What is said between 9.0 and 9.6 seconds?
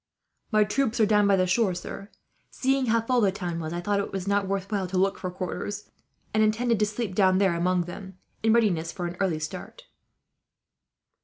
an early